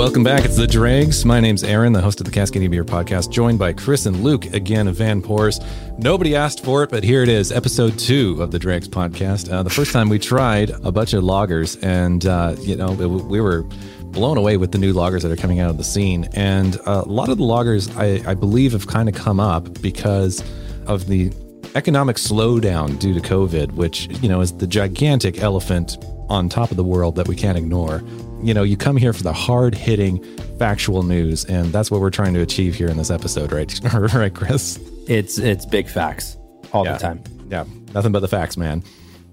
[0.00, 0.44] Welcome back.
[0.44, 1.24] It's the Dregs.
[1.24, 4.46] My name's Aaron, the host of the Cascadian Beer podcast, joined by Chris and Luke
[4.54, 5.60] again of Van Pours.
[5.98, 9.52] Nobody asked for it, but here it is, episode two of the Dregs podcast.
[9.52, 13.40] Uh, the first time we tried a bunch of lagers, and uh, you know we
[13.40, 13.64] were
[14.10, 16.28] blown away with the new lagers that are coming out of the scene.
[16.34, 19.80] And uh, a lot of the lagers, I, I believe, have kind of come up
[19.80, 20.42] because
[20.86, 21.32] of the
[21.74, 25.96] economic slowdown due to COVID, which you know is the gigantic elephant
[26.28, 28.02] on top of the world that we can't ignore
[28.42, 30.22] you know, you come here for the hard hitting
[30.58, 33.80] factual news, and that's what we're trying to achieve here in this episode, right?
[34.14, 34.78] right, Chris?
[35.06, 36.36] It's it's big facts
[36.72, 36.94] all yeah.
[36.94, 37.22] the time.
[37.48, 38.82] Yeah, nothing but the facts, man.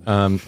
[0.05, 0.41] Um,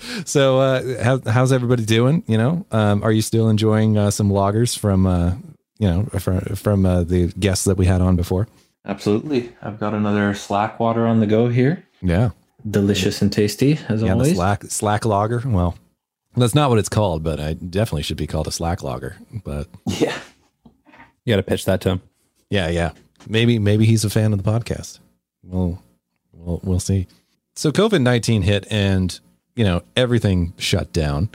[0.24, 2.22] so, uh, how, how's everybody doing?
[2.26, 5.34] You know, um, are you still enjoying uh, some lagers from, uh,
[5.78, 8.48] you know, from from uh, the guests that we had on before?
[8.84, 11.84] Absolutely, I've got another Slackwater on the go here.
[12.02, 12.30] Yeah,
[12.68, 14.30] delicious and tasty as yeah, always.
[14.30, 15.42] The slack slack lager.
[15.44, 15.76] Well,
[16.36, 19.16] that's not what it's called, but I definitely should be called a slack logger.
[19.44, 20.18] But yeah,
[21.24, 22.02] you got to pitch that to him.
[22.50, 22.92] Yeah, yeah.
[23.28, 24.98] Maybe maybe he's a fan of the podcast.
[25.42, 25.82] We'll
[26.32, 27.06] we'll we'll see.
[27.56, 29.18] So COVID nineteen hit, and
[29.56, 31.28] you know everything shut down.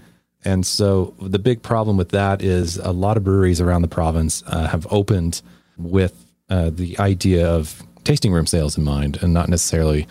[0.46, 4.42] And so the big problem with that is a lot of breweries around the province
[4.48, 5.42] uh, have opened
[5.78, 10.08] with uh, the idea of tasting room sales in mind, and not necessarily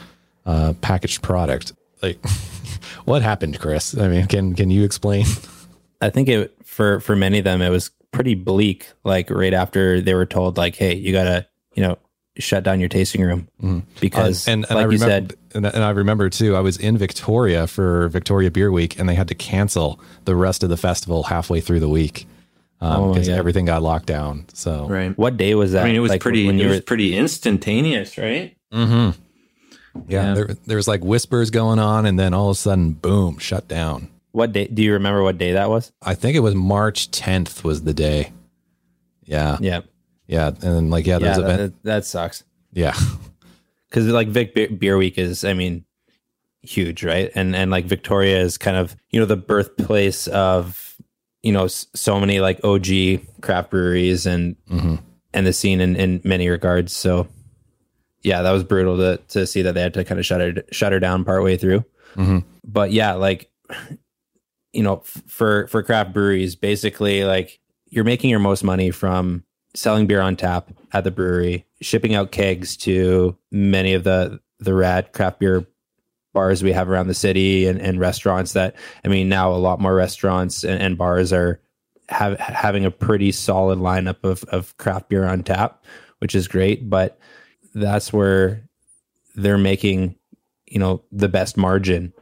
[0.47, 1.73] uh, packaged product.
[2.03, 2.25] Like
[3.05, 3.97] what happened, Chris?
[3.97, 5.27] I mean, can can you explain?
[6.01, 8.93] I think it for for many of them it was pretty bleak.
[9.05, 11.99] Like right after they were told, like, "Hey, you gotta, you know,
[12.39, 13.81] shut down your tasting room," mm-hmm.
[14.01, 16.61] because, uh, and, and like I remember, you said, and, and I remember too, I
[16.61, 20.71] was in Victoria for Victoria Beer Week, and they had to cancel the rest of
[20.71, 22.27] the festival halfway through the week
[22.79, 24.47] because um, oh, everything got locked down.
[24.53, 25.85] So, right, what day was that?
[25.85, 26.47] I mean, it was like, pretty.
[26.47, 28.57] When it was pretty instantaneous, right?
[28.73, 29.21] Mm-hmm.
[30.09, 30.35] Yeah, yeah.
[30.35, 33.67] There, there was like whispers going on, and then all of a sudden, boom, shut
[33.67, 34.09] down.
[34.33, 34.67] What day?
[34.69, 35.91] Do you remember what day that was?
[36.03, 38.33] I think it was March 10th was the day.
[39.25, 39.57] Yeah.
[39.61, 39.81] Yeah.
[40.29, 40.49] Yeah.
[40.49, 42.45] And then like, yeah, yeah that, that, sucks.
[42.73, 42.95] Yeah.
[43.91, 45.85] Cause like Vic Beer Week is, I mean,
[46.63, 47.31] huge, right?
[47.35, 50.97] And, and like Victoria is kind of, you know, the birthplace of,
[51.43, 54.97] you know, so many like OG craft breweries and, mm-hmm.
[55.33, 56.95] and the scene in, in many regards.
[56.95, 57.29] So
[58.23, 60.63] yeah, that was brutal to to see that they had to kind of shut her
[60.73, 61.85] shut her down partway through.
[62.17, 62.39] Mm-hmm.
[62.65, 63.51] But yeah, like
[64.73, 69.45] you know, f- for for craft breweries, basically like you're making your most money from
[69.75, 74.75] selling beer on tap at the brewery, shipping out kegs to many of the the
[74.75, 75.67] rad craft beer
[76.35, 78.75] bars we have around the city and, and restaurants that
[79.05, 81.61] I mean now a lot more restaurants and, and bars are
[82.09, 85.85] have, having a pretty solid lineup of, of craft beer on tap,
[86.19, 86.89] which is great.
[86.89, 87.19] But
[87.75, 88.65] that's where
[89.35, 90.17] they're making,
[90.67, 92.13] you know, the best margin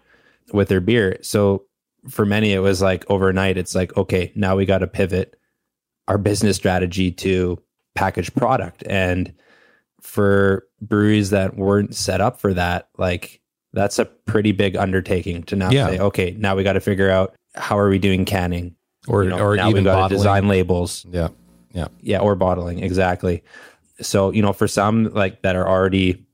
[0.53, 1.19] with their beer.
[1.23, 1.65] So
[2.09, 5.36] for many, it was like overnight, it's like, okay, now we got to pivot
[6.09, 7.61] our business strategy to
[7.95, 8.85] package product.
[8.87, 9.33] And
[10.01, 13.41] for breweries that weren't set up for that, like
[13.73, 15.89] that's a pretty big undertaking to now yeah.
[15.89, 18.75] say, okay, now we got to figure out how are we doing canning,
[19.09, 21.07] or you know, or now even we got to design labels.
[21.11, 21.29] Yeah,
[21.73, 23.43] yeah, yeah, or bottling exactly
[24.01, 26.25] so you know for some like that are already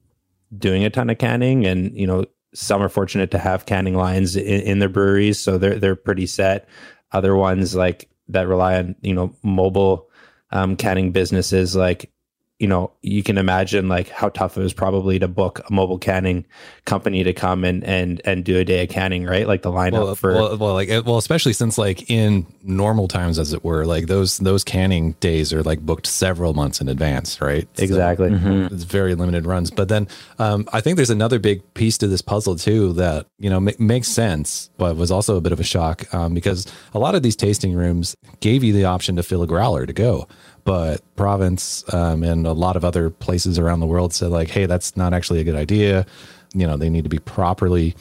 [0.57, 2.25] doing a ton of canning and you know
[2.55, 6.27] some are fortunate to have canning lines in, in their breweries so they're they're pretty
[6.27, 6.69] set
[7.13, 10.09] other ones like that rely on you know mobile
[10.51, 12.11] um, canning businesses like
[12.59, 15.99] you know, you can imagine like how tough it was probably to book a mobile
[15.99, 16.47] canning
[16.85, 19.49] company to come and and and do a day of canning, right?
[19.49, 23.41] Like the lineup well, for well, well, like well, especially since like in normal times,
[23.41, 27.41] as it were, like those those canning days are like booked several months in advance,
[27.41, 27.67] right?
[27.79, 28.29] Exactly.
[28.29, 28.75] So mm-hmm.
[28.75, 30.07] It's very limited runs, but then
[30.39, 33.75] um, I think there's another big piece to this puzzle too that you know m-
[33.81, 37.25] makes sense, but was also a bit of a shock um, because a lot of
[37.25, 40.29] these tasting rooms gave you the option to fill a growler to go
[40.65, 44.67] but province um, and a lot of other places around the world said like hey
[44.67, 46.07] that's not actually a good idea.
[46.55, 47.95] You know they need to be properly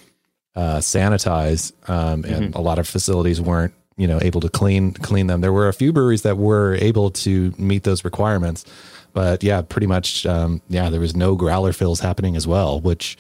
[0.56, 2.58] uh, sanitized um, and mm-hmm.
[2.58, 5.42] a lot of facilities weren't you know able to clean clean them.
[5.42, 8.66] There were a few breweries that were able to meet those requirements
[9.14, 13.18] but yeah pretty much um, yeah there was no growler fills happening as well which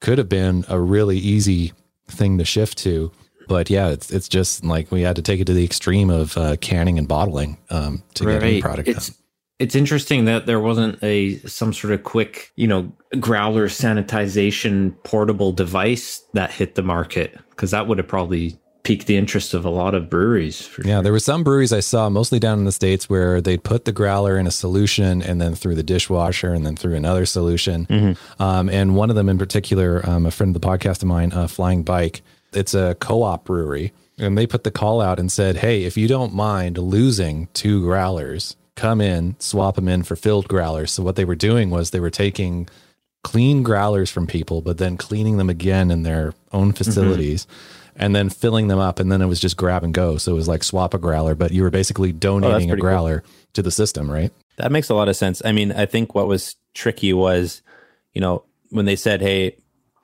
[0.00, 1.72] could have been a really easy
[2.06, 3.10] thing to shift to
[3.52, 6.38] but yeah, it's it's just like we had to take it to the extreme of
[6.38, 8.32] uh, canning and bottling um, to right.
[8.32, 8.88] get any product.
[8.88, 9.16] It's done.
[9.58, 12.90] it's interesting that there wasn't a some sort of quick, you know,
[13.20, 19.18] growler sanitization portable device that hit the market because that would have probably piqued the
[19.18, 20.62] interest of a lot of breweries.
[20.78, 21.02] Yeah, sure.
[21.02, 23.92] there were some breweries I saw, mostly down in the states, where they'd put the
[23.92, 28.16] growler in a solution and then through the dishwasher and then through another solution.
[28.38, 31.32] Um, and one of them in particular, um, a friend of the podcast of mine,
[31.34, 32.22] uh, Flying Bike,
[32.52, 36.08] it's a co-op brewery, and they put the call out and said, "Hey, if you
[36.08, 41.16] don't mind losing two growlers, come in, swap them in for filled growlers." So what
[41.16, 42.68] they were doing was they were taking
[43.22, 46.76] clean growlers from people, but then cleaning them again in their own mm-hmm.
[46.76, 47.46] facilities
[47.96, 48.98] and then filling them up.
[48.98, 50.16] And then it was just grab and go.
[50.16, 52.80] So it was like swap a growler, but you were basically oh, donating a pretty
[52.80, 52.90] cool.
[52.90, 53.22] growler
[53.52, 54.32] to the system, right?
[54.56, 55.42] That makes a lot of sense.
[55.44, 57.62] I mean, I think what was tricky was,
[58.12, 59.56] you know, when they said, "Hey,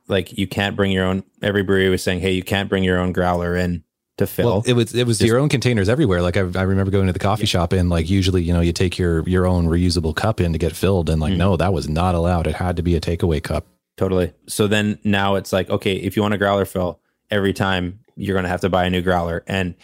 [0.08, 2.98] like you can't bring your own." Every brewery was saying, "Hey, you can't bring your
[2.98, 3.84] own growler in
[4.18, 6.22] to fill." Well, it was it was your own containers everywhere.
[6.22, 8.72] Like I, I remember going to the coffee shop and like usually you know you
[8.72, 11.38] take your your own reusable cup in to get filled and like mm-hmm.
[11.38, 12.46] no that was not allowed.
[12.46, 13.66] It had to be a takeaway cup.
[13.98, 14.32] Totally.
[14.46, 17.00] So then now it's like, okay, if you want a growler fill
[17.30, 19.42] every time, you're going to have to buy a new growler.
[19.48, 19.74] And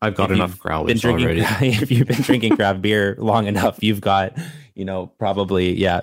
[0.00, 1.66] I've got if enough you've growlers been drinking, already.
[1.68, 4.38] if you've been drinking craft beer long enough, you've got,
[4.74, 6.02] you know, probably, yeah,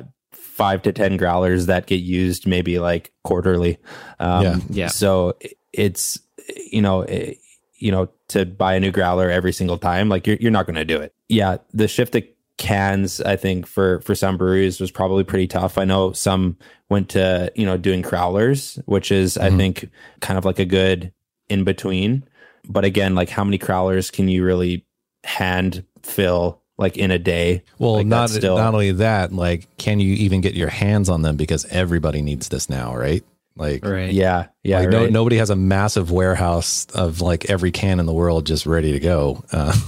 [0.54, 3.78] five to 10 growlers that get used maybe like quarterly.
[4.20, 4.58] Um, Yeah.
[4.70, 4.88] Yeah.
[4.88, 5.36] So
[5.74, 6.20] it's,
[6.72, 7.34] you know, eh,
[7.80, 10.76] you know, to buy a new growler every single time, like you're, you're not going
[10.76, 11.14] to do it.
[11.28, 11.58] Yeah.
[11.74, 12.22] The shift to
[12.60, 15.78] cans, I think for, for some breweries was probably pretty tough.
[15.80, 16.58] I know some
[16.90, 19.58] went to, you know, doing crowlers, which is, I Mhm.
[19.58, 19.90] think
[20.22, 21.12] kind of like a good
[21.50, 22.24] in between.
[22.70, 24.86] But again, like how many crowlers can you really
[25.24, 27.64] hand fill like in a day?
[27.80, 31.24] Well, Like, not still- not only that, like can you even get your hands on
[31.24, 33.24] them because everybody needs this now, right?
[33.56, 34.12] Like right.
[34.12, 34.48] Yeah.
[34.64, 34.80] Yeah.
[34.80, 38.66] like no, nobody has a massive warehouse of like every can in the world just
[38.66, 39.44] ready to go.
[39.52, 39.74] Uh,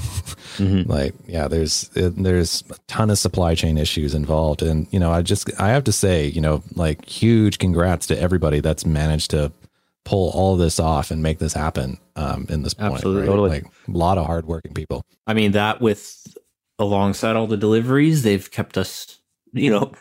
[0.57, 0.87] Mhm.
[0.87, 5.11] like yeah there's it, there's a ton of supply chain issues involved and you know
[5.11, 9.31] i just i have to say you know like huge congrats to everybody that's managed
[9.31, 9.51] to
[10.05, 13.21] pull all this off and make this happen um in this point Absolutely.
[13.23, 13.27] right?
[13.27, 13.49] Totally.
[13.49, 16.25] like a lot of hardworking people I mean, that with
[16.79, 19.19] alongside all the deliveries, they've kept us,
[19.53, 19.91] you know,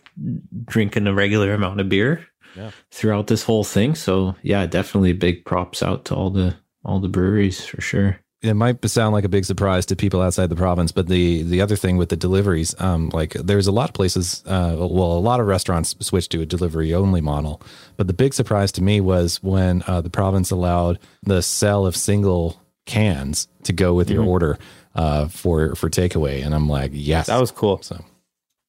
[0.65, 2.27] drinking a regular amount of beer
[2.57, 2.71] Yeah.
[2.91, 3.95] throughout this whole thing.
[3.95, 6.55] So yeah, definitely big props out to all the
[6.85, 8.19] all the breweries for sure.
[8.43, 11.63] it might sound like a big surprise to people outside the province, but the the
[11.63, 15.25] other thing with the deliveries, um, like there's a lot of places, uh, well, a
[15.31, 17.63] lot of restaurants switched to a delivery only model.
[17.97, 21.97] But the big surprise to me was when uh, the province allowed the sale of
[21.97, 24.59] single cans to go with your order
[24.95, 27.83] uh, for for takeaway, and I'm like, yes, that was cool.
[27.83, 28.05] so.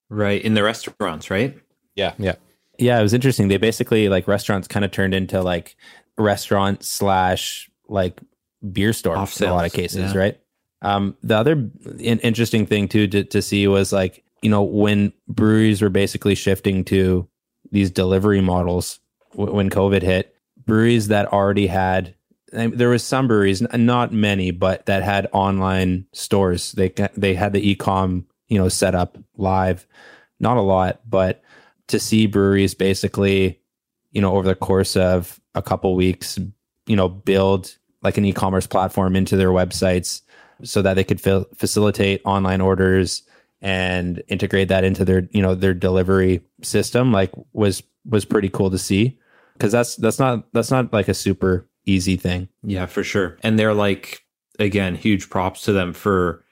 [0.10, 1.58] Right in the restaurants, right?
[1.96, 2.36] Yeah, yeah,
[2.78, 3.48] Yeah, it was interesting.
[3.48, 5.76] They basically like restaurants kind of turned into like
[6.18, 8.20] restaurant slash like
[8.72, 10.20] beer store Off in a lot of cases, yeah.
[10.20, 10.40] right?
[10.82, 11.54] Um, the other
[11.98, 16.36] in- interesting thing too to, to see was like you know when breweries were basically
[16.36, 17.28] shifting to
[17.72, 19.00] these delivery models
[19.32, 20.36] w- when COVID hit,
[20.66, 22.14] breweries that already had and
[22.52, 26.72] there was some breweries, not many, but that had online stores.
[26.74, 29.88] They they had the ecom you know set up live,
[30.40, 31.42] not a lot, but
[31.88, 33.60] to see breweries basically,
[34.12, 36.40] you know, over the course of a couple weeks,
[36.88, 40.22] you know, build like an e-commerce platform into their websites
[40.64, 43.24] so that they could facilitate online orders
[43.62, 48.70] and integrate that into their, you know, their delivery system like was was pretty cool
[48.70, 49.20] to see
[49.54, 52.50] because that's that's not that's not like a super easy thing.
[52.64, 53.38] Yeah, for sure.
[53.42, 54.24] And they're like,
[54.60, 56.44] again, huge props to them for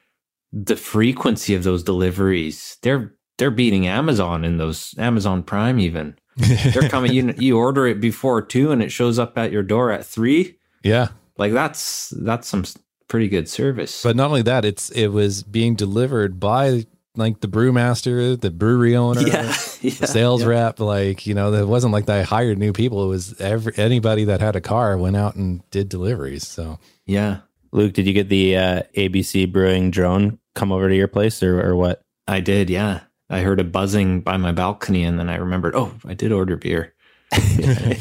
[0.52, 2.78] the frequency of those deliveries.
[2.82, 6.16] They're they're beating Amazon in those Amazon Prime even.
[6.74, 7.14] They're coming.
[7.14, 10.58] You you order it before two, and it shows up at your door at three.
[10.84, 11.10] yeah.
[11.38, 12.64] Like that's that's some
[13.08, 14.04] pretty good service.
[14.04, 18.96] But not only that, it's it was being delivered by like the brewmaster, the brewery
[18.96, 20.06] owner, yeah, the yeah.
[20.06, 20.80] sales rep.
[20.80, 23.06] Like you know, it wasn't like they hired new people.
[23.06, 26.48] It was every anybody that had a car went out and did deliveries.
[26.48, 27.40] So yeah.
[27.72, 31.60] Luke, did you get the uh, ABC Brewing drone come over to your place or,
[31.60, 32.04] or what?
[32.28, 32.70] I did.
[32.70, 33.02] Yeah,
[33.32, 35.76] I heard a buzzing by my balcony, and then I remembered.
[35.76, 36.94] Oh, I did order beer.
[37.32, 37.96] I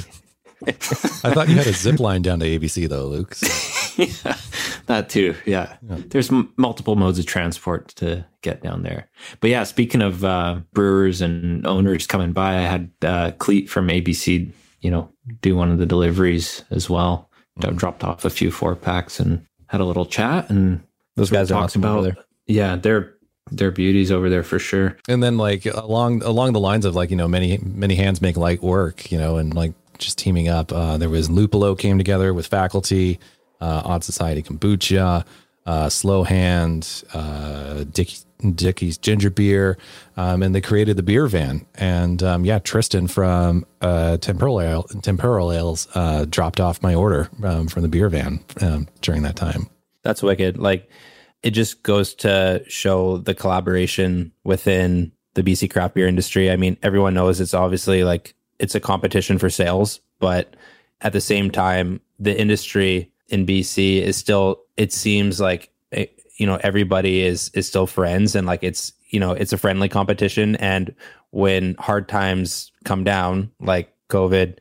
[1.32, 3.34] thought you had a zip line down to ABC though, Luke.
[3.34, 3.46] So,
[3.96, 4.36] yeah,
[4.86, 5.34] that too.
[5.46, 5.76] Yeah.
[5.82, 9.08] There's m- multiple modes of transport to get down there.
[9.40, 13.88] But yeah, speaking of uh, brewers and owners coming by, I had uh, Cleet from
[13.88, 17.28] ABC, you know, do one of the deliveries as well.
[17.62, 20.48] I Dropped off a few four packs and had a little chat.
[20.50, 20.82] And
[21.16, 22.16] Those guys are awesome over there.
[22.46, 23.14] Yeah, they're
[23.50, 24.96] they're beauties over there for sure.
[25.08, 28.36] and then like along along the lines of like you know many many hands make
[28.36, 30.72] light work, you know, and like just teaming up.
[30.72, 33.18] Uh, there was Luppolo came together with faculty,
[33.62, 35.24] uh, Odd Society Kombucha.
[35.64, 38.10] uh, Slow Hand, uh, Dick,
[38.54, 39.78] Dickie's Ginger Beer,
[40.16, 41.64] um, and they created the beer van.
[41.76, 47.30] And um, yeah, Tristan from uh, Temporal, Ale, Temporal Ales uh, dropped off my order
[47.44, 49.68] um, from the beer van um, during that time.
[50.02, 50.58] That's wicked.
[50.58, 50.90] Like
[51.42, 56.50] it just goes to show the collaboration within the BC craft beer industry.
[56.50, 60.56] I mean, everyone knows it's obviously like it's a competition for sales, but
[61.00, 66.46] at the same time, the industry in BC is still, it seems like, eh, you
[66.46, 70.54] know, everybody is, is still friends and like it's, you know, it's a friendly competition.
[70.56, 70.94] And
[71.30, 74.58] when hard times come down, like COVID,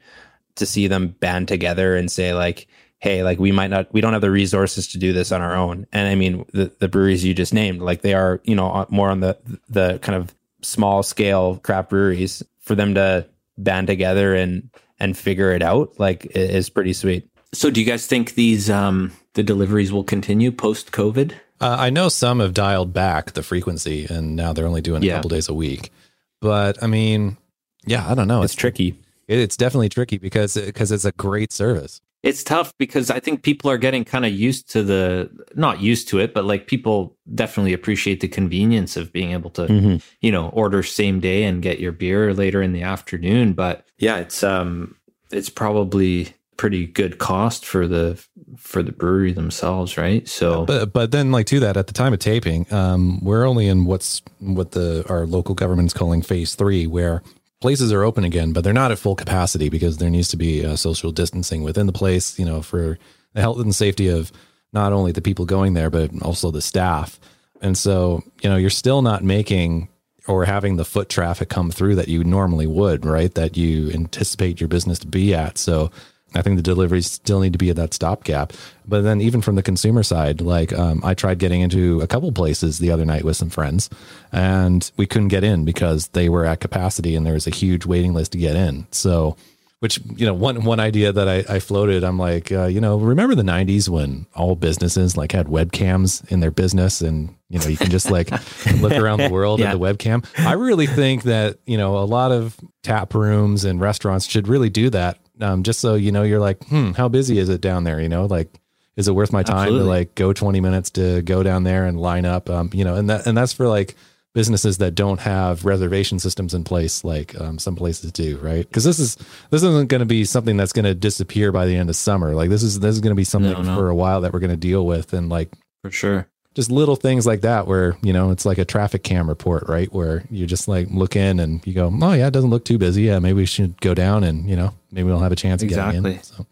[0.56, 2.68] to see them band together and say, like,
[3.00, 5.56] hey, like we might not, we don't have the resources to do this on our
[5.56, 5.86] own.
[5.92, 9.10] And I mean, the, the breweries you just named, like they are, you know, more
[9.10, 9.38] on the,
[9.70, 15.52] the kind of small scale craft breweries for them to band together and, and figure
[15.52, 17.28] it out, like is pretty sweet.
[17.54, 21.34] So do you guys think these, um, the deliveries will continue post COVID?
[21.60, 25.10] Uh, I know some have dialed back the frequency and now they're only doing a
[25.10, 25.92] couple days a week.
[26.40, 27.38] But I mean,
[27.86, 28.42] yeah, I don't know.
[28.42, 29.00] It's tricky.
[29.28, 32.02] It, it's definitely tricky because because it's a great service.
[32.24, 36.08] It's tough because I think people are getting kind of used to the not used
[36.10, 40.02] to it, but like people definitely appreciate the convenience of being able to, Mhm.
[40.22, 43.54] you know, order same day and get your beer later in the afternoon.
[43.54, 44.96] But yeah, it's um
[45.32, 48.24] it's probably pretty good cost for the
[48.56, 50.30] for the brewery themselves, right?
[50.30, 53.68] So But but then like to that at the time of taping, um, we're only
[53.68, 57.24] in what's what the our local government's calling phase three, where
[57.62, 60.64] places are open again, but they're not at full capacity because there needs to be
[60.64, 63.00] uh, social distancing within the place, you know, for
[63.34, 64.32] the health and safety of
[64.72, 67.20] not only the people going there but also the staff.
[67.60, 69.90] And so you know you're still not making
[70.28, 73.34] or having the foot traffic come through that you normally would, right?
[73.34, 75.58] That you anticipate your business to be at.
[75.58, 75.90] So
[76.34, 78.54] I think the deliveries still need to be at that stopgap.
[78.88, 82.32] But then even from the consumer side, like um, I tried getting into a couple
[82.32, 83.90] places the other night with some friends,
[84.32, 87.86] and we couldn't get in because they were at capacity and there was a huge
[87.86, 88.88] waiting list to get in.
[88.92, 89.36] So,
[89.80, 92.98] which you know, one one idea that I, I floated, I'm like, uh, you know,
[92.98, 97.66] remember the '90s when all businesses like had webcams in their business, and you know,
[97.68, 98.30] you can just like
[98.82, 99.72] look around the world Yeah.
[99.72, 100.26] at the webcam.
[100.38, 104.70] I really think that you know a lot of tap rooms and restaurants should really
[104.70, 107.84] do that, um, just so you know you're like, hmm, how busy is it down
[107.84, 108.00] there?
[108.02, 108.60] You know, like,
[108.96, 109.84] is it worth my time Absolutely.
[109.86, 112.50] to like go 20 minutes to go down there and line up?
[112.50, 113.96] Um, you know, and that and that's for like
[114.34, 118.86] businesses that don't have reservation systems in place like um, some places do right because
[118.86, 119.18] this is
[119.50, 122.34] this isn't going to be something that's going to disappear by the end of summer
[122.34, 123.76] like this is this is going to be something No, no.
[123.76, 126.30] for a while that we're going to deal with and like for sure.
[126.54, 129.92] Just little things like that where you know it's like a traffic cam report right
[129.94, 132.78] where you just like look in and you go oh yeah it doesn't look too
[132.78, 135.64] busy yeah maybe we should go down and you know maybe we'll have a chance
[135.64, 136.14] of getting Exactly.
[136.16, 136.46] in so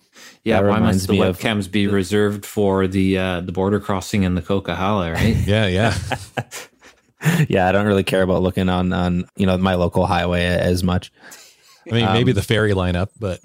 [0.46, 3.52] Yeah, That why reminds must the me of- webcams be reserved for the uh, the
[3.52, 5.36] border crossing and the Coquihalla, right?
[5.46, 5.94] yeah yeah
[7.50, 10.84] yeah, I don't really care about looking on on you know my local highway as
[10.84, 11.12] much.
[11.92, 13.40] i mean maybe the ferry lineup but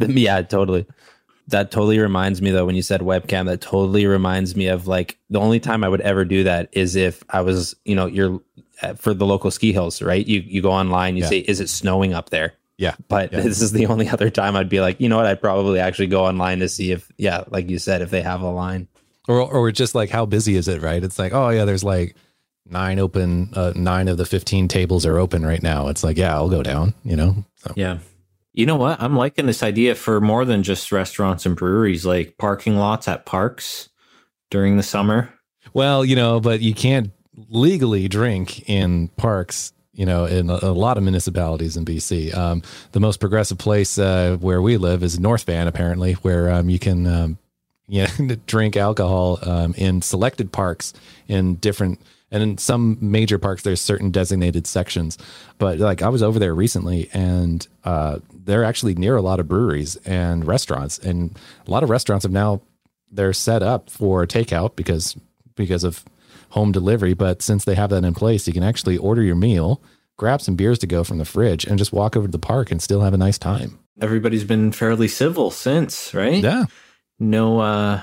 [0.00, 0.86] yeah, totally.
[1.48, 3.46] That totally reminds me though when you said webcam.
[3.46, 6.94] That totally reminds me of like the only time I would ever do that is
[6.96, 8.40] if I was you know you're
[8.82, 10.24] uh, for the local ski hills, right?
[10.26, 11.28] You you go online, you Yeah.
[11.30, 13.40] say, "Is it snowing up there?" yeah But Yeah.
[13.40, 15.26] this is the only other time I'd be like, you know what?
[15.26, 18.40] I'd probably actually go online to see if, yeah, like you said, if they have
[18.40, 18.86] a line.
[19.26, 22.14] or or just like how busy is it right it's like oh yeah there's like
[22.70, 26.32] nine open uh, nine of the 15 tables are open right now it's like yeah
[26.34, 27.98] i'll go down you know so Yeah.
[28.58, 29.00] You know what?
[29.00, 33.24] I'm liking this idea for more than just restaurants and breweries, like parking lots at
[33.24, 33.88] parks
[34.50, 35.32] during the summer.
[35.74, 37.10] well you know but you can't
[37.50, 42.62] legally drink in parks you know in a, lot of municipalities in bc um,
[42.92, 46.78] the most progressive place uh, where we live is north van apparently where um, you
[46.78, 47.38] can um,
[47.88, 48.10] yeah
[48.46, 50.92] drink alcohol um, in selected parks
[51.26, 52.00] in different
[52.30, 55.18] and in some major parks there's certain designated sections.
[55.58, 59.48] But like i was over there recently and uh, they're actually near a lot of
[59.48, 60.98] breweries and restaurants.
[60.98, 62.60] And a lot of restaurants have now
[63.10, 65.16] they're set up for takeout because
[65.54, 66.04] because of
[66.50, 67.14] home delivery.
[67.14, 69.80] But since they have that in place you can actually order your meal
[70.18, 72.70] grab some beers to go from the fridge and just walk over to the park
[72.70, 73.78] and still have a nice time.
[74.00, 76.42] Everybody's been fairly civil since, right?
[76.42, 76.66] yeah.
[77.18, 78.02] No uh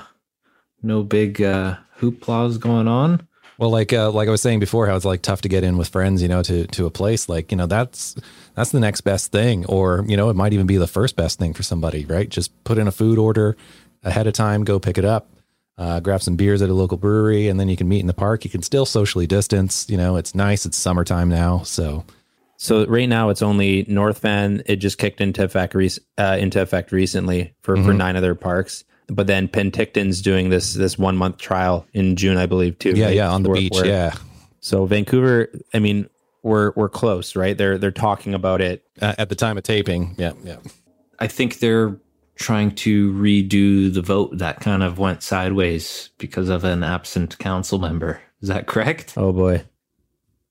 [0.82, 3.26] no big uh hooplas going on.
[3.58, 5.78] Well, like uh, like I was saying before, how it's like tough to get in
[5.78, 8.14] with friends, you know, to to a place like you know that's
[8.54, 11.38] that's the next best thing, or you know, it might even be the first best
[11.38, 12.28] thing for somebody, right?
[12.28, 13.56] Just put in a food order
[14.02, 15.30] ahead of time, go pick it up,
[15.78, 18.14] uh, grab some beers at a local brewery, and then you can meet in the
[18.14, 18.44] park.
[18.44, 19.86] You can still socially distance.
[19.88, 20.66] You know, it's nice.
[20.66, 22.04] It's summertime now, so
[22.58, 24.62] So right now it's only North Van.
[24.66, 27.96] It just kicked into effect rec- uh, into effect recently for, for Mhm.
[27.96, 28.84] nine other parks.
[29.08, 32.90] But then Penticton's doing this this one month trial in June, I believe, too.
[32.94, 33.14] Yeah, right?
[33.14, 33.72] yeah, on the Where- beach.
[33.72, 34.14] where- yeah,
[34.60, 36.08] So Vancouver, I mean,
[36.42, 37.56] we're we're close, right?
[37.56, 38.82] They're they're talking about it.
[39.02, 40.14] uh, at the time of taping.
[40.18, 40.56] Yeah, yeah.
[41.18, 41.96] I think they're
[42.36, 47.78] trying to redo the vote that kind of went sideways because of an absent council
[47.78, 48.20] member.
[48.42, 49.14] Is that correct?
[49.16, 49.64] Oh boy,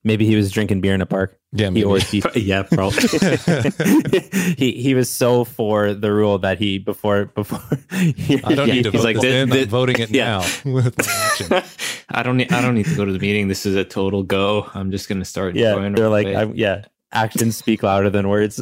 [0.05, 1.37] maybe he was drinking beer in a park.
[1.51, 1.83] Yeah, he maybe.
[1.83, 3.01] or he, yeah, probably.
[4.57, 7.59] he he was so for the rule that he before before.
[7.91, 9.49] I don't Yeah, need to vote like, this "Thi- in.
[9.51, 10.39] thi- I'm voting it yeah.
[10.39, 11.63] now with my action.
[12.09, 12.53] I don't need.
[12.53, 13.49] I don't need to go to the meeting.
[13.49, 14.69] This is a total go.
[14.73, 15.55] I'm just going to start.
[15.55, 16.27] yeah, they're our like.
[16.27, 18.59] I'm, yeah, actions speak louder than words.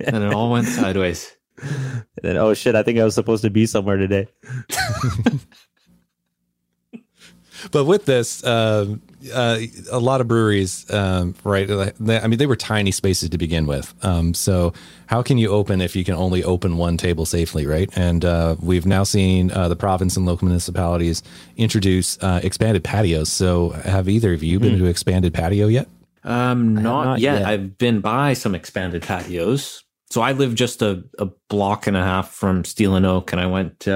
[0.00, 1.30] and it all went sideways.
[1.62, 4.26] And then, oh shit, I think I was supposed to be somewhere today.
[7.70, 9.02] But with this, um,
[9.32, 9.58] uh,
[9.90, 11.66] a lot of breweries, um, right?
[11.98, 13.94] They, I mean, they were tiny spaces to begin with.
[14.04, 14.72] Um, so,
[15.06, 17.90] how can you open if you can only open one table safely, right?
[17.96, 21.22] And uh, we've now seen uh, the province and local municipalities
[21.56, 23.30] introduce uh, expanded patios.
[23.32, 25.88] So, have either of you been to expanded patio yet?
[26.24, 27.40] Um, not, not yet.
[27.40, 27.48] yet.
[27.48, 29.84] I've been by some expanded patios.
[30.10, 33.40] So I live just a, a block and a half from Steel and Oak, and
[33.40, 33.88] I went.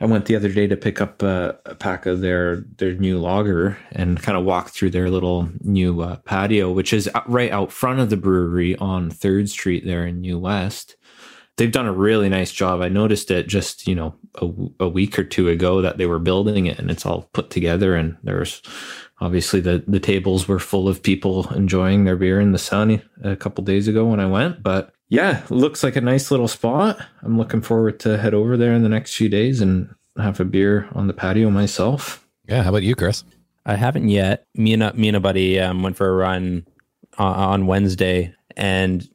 [0.00, 3.18] I went the other day to pick up a, a pack of their their new
[3.18, 7.72] lager and kind of walk through their little new uh, patio, which is right out
[7.72, 10.96] front of the brewery on Third Street there in New West.
[11.56, 12.80] They've done a really nice job.
[12.80, 14.14] I noticed it just you know
[14.78, 17.96] a week or two ago that they were building it, and it's all put together.
[17.96, 18.62] And there's
[19.20, 23.36] obviously the the tables were full of people enjoying their beer in the sun a
[23.36, 24.62] couple days ago when I went.
[24.62, 26.98] But yeah, looks like a nice little spot.
[27.22, 30.44] I'm looking forward to head over there in the next few days and have a
[30.44, 32.26] beer on the patio myself.
[32.46, 32.62] Yeah.
[32.62, 33.24] How about you, Chris?
[33.66, 34.46] I haven't yet.
[34.54, 36.66] Me and a, me and a buddy um, went for a run
[37.18, 39.06] on, on Wednesday, and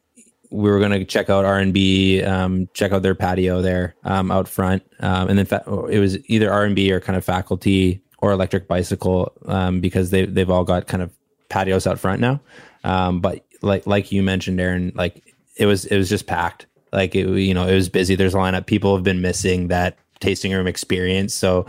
[0.50, 3.96] we were going to check out R and B, um, check out their patio there
[4.04, 7.16] um, out front, um, and then fa- it was either R and B or kind
[7.16, 11.12] of faculty or electric bicycle um, because they they've all got kind of
[11.50, 12.40] patios out front now.
[12.82, 16.64] Um, but like like you mentioned, Aaron, like it was it was just packed.
[16.90, 18.14] Like it, you know, it was busy.
[18.14, 18.64] There's a lineup.
[18.64, 21.34] People have been missing that tasting room experience.
[21.34, 21.66] So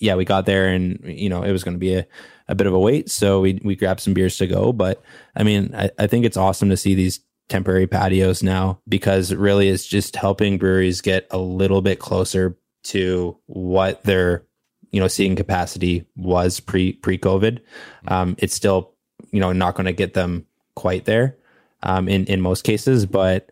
[0.00, 2.06] yeah, we got there and you know it was going to be a,
[2.48, 4.74] a bit of a wait, so we we grabbed some beers to go.
[4.74, 5.02] But
[5.34, 9.70] I mean, I, I think it's awesome to see these temporary patios now because really
[9.70, 14.44] it's just helping breweries get a little bit closer to what their
[14.90, 17.60] you know seating capacity was pre pre COVID.
[18.08, 18.92] Um, it's still
[19.30, 21.36] you know not going to get them quite there
[21.82, 23.50] um, in in most cases, but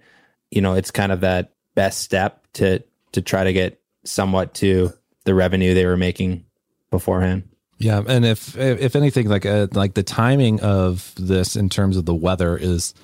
[0.51, 4.93] you know it's kind of that best step to to try to get somewhat to
[5.25, 6.45] the revenue they were making
[6.91, 7.49] beforehand.
[7.79, 12.07] Yeah, and if if anything, like uh, like the timing of this in terms of
[12.07, 12.95] the weather is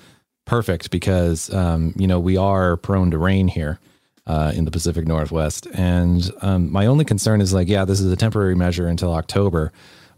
[0.43, 3.79] perfect because um, you know we are prone to rain here
[4.27, 8.11] uh, in the Pacific Northwest, and um, my only concern is like, yeah, this is
[8.11, 9.71] a temporary measure until October,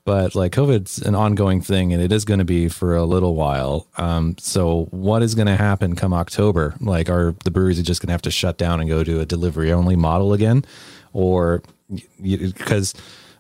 [0.05, 3.35] but like COVID's an ongoing thing, and it is going to be for a little
[3.35, 3.87] while.
[3.97, 6.75] Um, so what is going to happen come October?
[6.79, 9.25] Like, are the breweries just going to have to shut down and go to a
[9.25, 10.63] delivery only model again,
[11.11, 11.61] or
[12.21, 12.93] because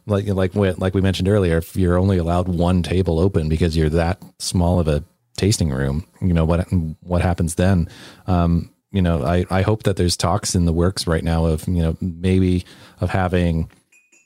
[0.05, 3.77] like like what like we mentioned earlier, if you're only allowed one table open because
[3.77, 5.03] you're that small of a
[5.37, 6.67] tasting room, you know what
[7.01, 7.87] what happens then?
[8.25, 11.67] Um, you know, I I hope that there's talks in the works right now of
[11.67, 12.65] you know maybe
[12.99, 13.69] of having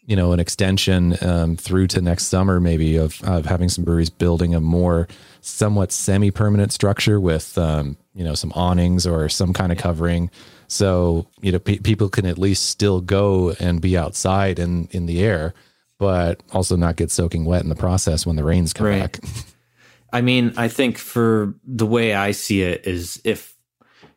[0.06, 4.10] you know an extension um, through to next summer maybe of of having some breweries
[4.10, 5.10] building a more
[5.42, 10.32] somewhat semi-permanent structure with um, you know some awnings or some kind of covering.
[10.70, 15.06] So you know pe- people can at least still go and be outside and in
[15.06, 15.54] the air
[16.00, 19.02] but also not get soaking wet in the process when the rains come Right.
[19.02, 19.20] back.
[20.14, 23.51] I mean, I think for the way I see it is if,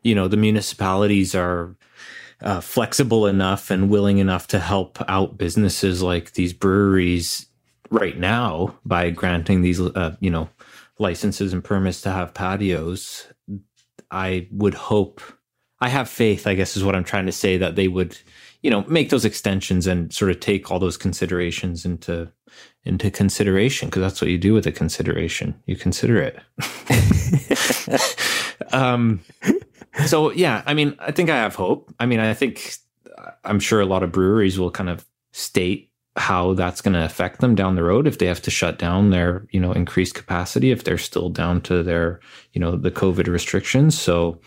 [0.05, 1.75] you know, the municipalities are
[2.43, 7.47] uh, flexible enough and willing enough to help out businesses like these breweries
[7.91, 10.49] right now by granting these, uh, you know,
[10.99, 13.27] licenses and permits to have patios,
[14.11, 15.21] I would hope,
[15.81, 18.17] I have faith, I guess is what I'm trying to say, that they would,
[18.63, 22.31] you know, make those extensions and sort of take all those considerations into
[22.85, 25.55] into consideration because that's what you do with a consideration.
[25.67, 26.39] You consider it.
[28.73, 29.21] um,
[30.07, 31.95] so yeah, I mean, I think I have hope.
[31.99, 32.77] I mean, I think
[33.45, 37.41] I'm sure a lot of breweries will kind of state how that's going to affect
[37.41, 40.71] them down the road if they have to shut down their, you know, increased capacity
[40.71, 42.21] if they're still down to their,
[42.53, 43.99] you know, the COVID restrictions.
[43.99, 44.41] So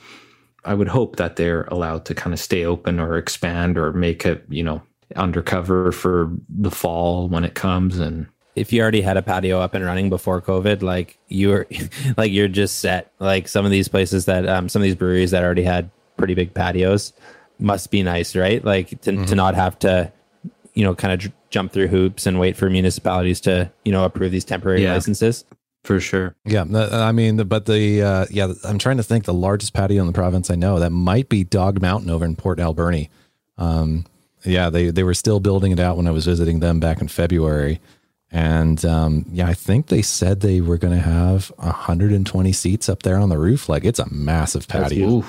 [0.64, 4.26] I would hope that they're allowed to kind of stay open or expand or make
[4.26, 4.82] it, you know,
[5.16, 9.74] undercover for the fall when it comes and If you already had a patio up
[9.74, 11.65] and running before COVID, like you're
[12.17, 13.12] like you're just set.
[13.20, 16.34] Like some of these places that um, some of these breweries that already had pretty
[16.34, 17.13] big patios,
[17.60, 18.63] must be nice, right?
[18.63, 19.26] Like to, Mm-hmm.
[19.26, 20.12] to not have to,
[20.74, 24.04] you know, kind of j- jump through hoops and wait for municipalities to, you know,
[24.04, 24.93] approve these temporary Yeah.
[24.93, 25.46] licenses.
[25.84, 26.36] for sure.
[26.46, 29.24] Yeah, I mean, but the uh, yeah, I'm trying to think.
[29.26, 32.36] The largest patio in the province I know that might be Dog Mountain over in
[32.36, 33.10] Port Alberni.
[33.58, 34.06] Um,
[34.43, 37.08] yeah, they they were still building it out when I was visiting them back in
[37.08, 37.80] February,
[38.32, 43.04] and um, yeah, I think they said they were going to have 120 seats up
[43.04, 43.70] there on the roof.
[43.70, 45.10] Like it's a massive patio.
[45.10, 45.26] Ooh,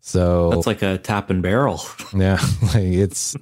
[0.00, 1.80] so that's like a tap and barrel.
[2.16, 3.36] yeah, like it's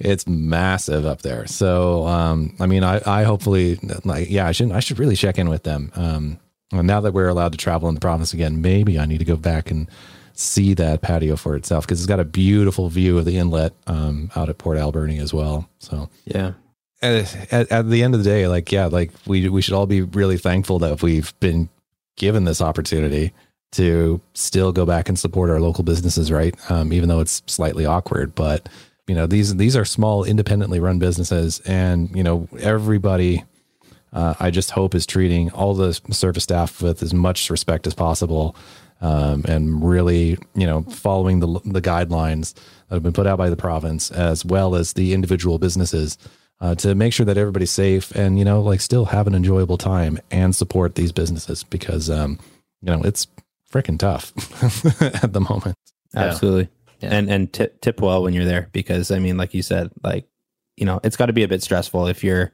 [0.00, 1.46] it's massive up there.
[1.46, 5.38] So um, I mean, I I hopefully like yeah, I should I should really check
[5.38, 5.92] in with them.
[5.94, 6.40] Um,
[6.72, 9.24] and now that we're allowed to travel in the province again, maybe I need to
[9.24, 9.88] go back and
[10.34, 14.30] see that patio for itself because it's got a beautiful view of the inlet um,
[14.34, 15.68] out at Port Alberni as well.
[15.78, 16.54] So yeah.
[17.02, 20.02] At, at, the end of the day, like yeah, like we we should all be
[20.02, 21.68] really thankful that we've been
[22.16, 23.32] given this opportunity
[23.72, 26.54] to still go back and support our local businesses, right?
[26.70, 28.68] Um, even though it's slightly awkward, but
[29.06, 33.44] you know these these are small, independently run businesses, and you know everybody.
[34.12, 37.94] Uh, I just hope is treating all the service staff with as much respect as
[37.94, 38.54] possible,
[39.00, 42.52] um, and really, you know, following the the guidelines
[42.88, 46.18] that have been put out by the province, as well as the individual businesses,
[46.62, 49.76] uh, to make sure that everybody's safe and you know, like, still have an enjoyable
[49.76, 52.38] time and support these businesses because, um,
[52.80, 53.26] you know, it's
[53.70, 54.32] freaking tough
[55.22, 55.76] at the moment.
[56.14, 56.68] Absolutely.
[57.00, 57.10] Yeah.
[57.14, 60.26] And and tip tip well when you're there because I mean, like you said, like
[60.76, 62.52] you know, it's got to be a bit stressful if you're,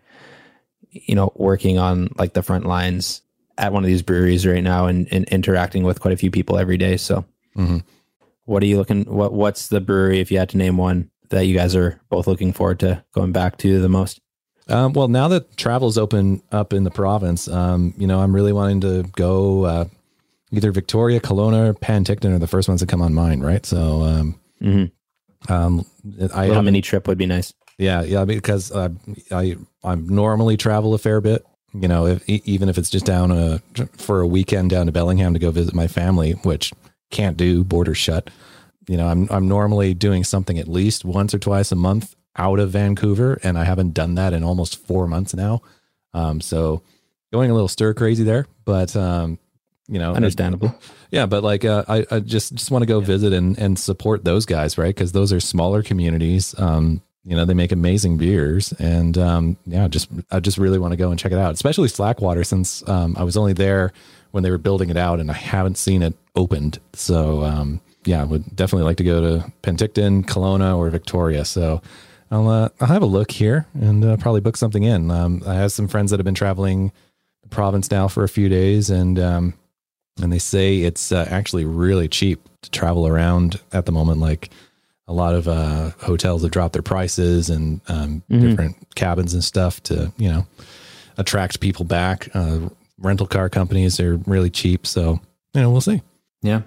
[0.91, 3.21] you know, working on like the front lines
[3.59, 6.57] at one of these breweries right now and, and interacting with quite a few people
[6.59, 6.97] every day.
[6.97, 7.25] So,
[7.57, 7.83] Mhm.
[8.45, 9.05] what are you looking?
[9.05, 12.27] What what's the brewery if you had to name one that you guys are both
[12.27, 14.21] looking forward to going back to the most?
[14.69, 18.53] Um, well, now that travel's open up in the province, um, you know, I'm really
[18.53, 19.85] wanting to go uh,
[20.53, 23.65] either Victoria, Kelowna, or Penticton are the first ones that come on mind, right?
[23.65, 25.53] So, um, Mm-hmm.
[25.53, 25.87] um,
[26.35, 27.55] I A mini trip would be nice.
[27.79, 28.89] Yeah, yeah, because uh,
[29.31, 31.47] I I normally travel a fair bit.
[31.73, 33.61] You know, if, even if it's just down a,
[33.97, 36.73] for a weekend down to Bellingham to go visit my family, which
[37.11, 38.31] can't do, border shut.
[38.89, 42.59] You know, I'm I'm normally doing something at least once or twice a month out
[42.59, 45.61] of Vancouver, and I haven't done that in almost four months now.
[46.15, 46.83] Um, so
[47.33, 49.39] going a little stir crazy there, but um,
[49.89, 50.75] you know, Understandable.
[51.11, 54.25] yeah, but like uh, I, I just just want to go visit and and support
[54.25, 54.95] those guys, right?
[54.95, 56.55] Because those are smaller communities.
[56.59, 60.93] Um, you know, they make amazing beers, and um, yeah, just I just really want
[60.93, 63.93] to go and check it out, especially Slackwater, since um, I was only there
[64.31, 66.79] when they were building it out, and I haven't seen it opened.
[66.93, 71.45] So um, yeah, I would definitely like to go to Penticton, Kelowna, or Victoria.
[71.45, 71.81] So.
[72.31, 75.11] I'll uh, I'll have a look here and uh, probably book something in.
[75.11, 76.93] Um, I have some friends that have been traveling
[77.43, 79.55] the province now for a few days, and um,
[80.21, 84.21] and they say it's uh, actually really cheap to travel around at the moment.
[84.21, 84.51] Like
[85.07, 88.41] a lot of uh, hotels have dropped their prices and um, Mhm.
[88.43, 90.47] different cabins and stuff to you know
[91.17, 92.29] attract people back.
[92.35, 92.69] Uh,
[92.99, 95.19] rental car companies are really cheap, so
[95.55, 96.03] you know we'll see.
[96.43, 96.61] Yeah.